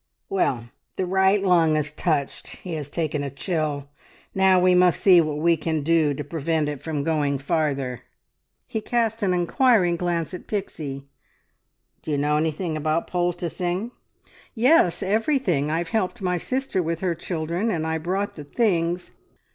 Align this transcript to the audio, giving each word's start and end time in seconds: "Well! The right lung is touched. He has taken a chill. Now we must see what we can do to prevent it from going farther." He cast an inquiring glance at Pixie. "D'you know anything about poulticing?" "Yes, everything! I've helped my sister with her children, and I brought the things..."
"Well! 0.29 0.71
The 0.95 1.05
right 1.05 1.43
lung 1.43 1.75
is 1.75 1.91
touched. 1.91 2.47
He 2.63 2.73
has 2.73 2.89
taken 2.89 3.21
a 3.21 3.29
chill. 3.29 3.87
Now 4.33 4.59
we 4.59 4.73
must 4.73 4.99
see 4.99 5.21
what 5.21 5.37
we 5.37 5.55
can 5.55 5.83
do 5.83 6.15
to 6.15 6.23
prevent 6.23 6.67
it 6.69 6.81
from 6.81 7.03
going 7.03 7.37
farther." 7.37 7.99
He 8.65 8.81
cast 8.81 9.21
an 9.21 9.31
inquiring 9.31 9.97
glance 9.97 10.33
at 10.33 10.47
Pixie. 10.47 11.05
"D'you 12.01 12.17
know 12.17 12.37
anything 12.37 12.75
about 12.75 13.05
poulticing?" 13.11 13.91
"Yes, 14.55 15.03
everything! 15.03 15.69
I've 15.69 15.89
helped 15.89 16.19
my 16.19 16.39
sister 16.39 16.81
with 16.81 17.01
her 17.01 17.13
children, 17.13 17.69
and 17.69 17.85
I 17.85 17.99
brought 17.99 18.35
the 18.35 18.43
things..." 18.43 19.11